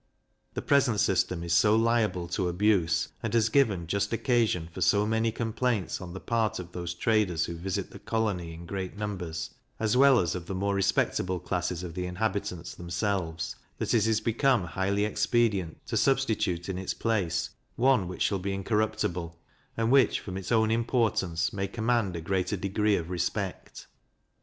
The 0.55 0.63
present 0.63 0.99
system 0.99 1.43
is 1.43 1.53
so 1.53 1.75
liable 1.75 2.27
to 2.29 2.47
abuse, 2.47 3.09
and 3.21 3.31
has 3.35 3.49
given 3.49 3.85
just 3.85 4.11
occasion 4.11 4.67
for 4.73 4.81
so 4.81 5.05
many 5.05 5.31
complaints 5.31 6.01
on 6.01 6.11
the 6.11 6.19
part 6.19 6.57
of 6.57 6.71
those 6.71 6.95
traders 6.95 7.45
who 7.45 7.53
visit 7.55 7.91
the 7.91 7.99
colony 7.99 8.55
in 8.55 8.65
great 8.65 8.97
numbers, 8.97 9.51
as 9.79 9.95
well 9.95 10.19
as 10.19 10.33
of 10.33 10.47
the 10.47 10.55
more 10.55 10.73
respectable 10.73 11.39
classes 11.39 11.83
of 11.83 11.93
the 11.93 12.07
inhabitants 12.07 12.73
themselves, 12.73 13.55
that 13.77 13.93
it 13.93 14.07
is 14.07 14.21
become 14.21 14.63
highly 14.63 15.05
expedient 15.05 15.85
to 15.85 15.95
substitute 15.95 16.67
in 16.67 16.79
its 16.79 16.95
place 16.95 17.51
one 17.75 18.07
which 18.07 18.23
shall 18.23 18.39
be 18.39 18.53
incorruptible, 18.55 19.37
and 19.77 19.91
which, 19.91 20.19
from 20.19 20.35
its 20.35 20.51
own 20.51 20.71
importance, 20.71 21.53
may 21.53 21.67
command 21.67 22.15
a 22.15 22.21
greater 22.21 22.57
degree 22.57 22.95
of 22.95 23.11
respect. 23.11 23.85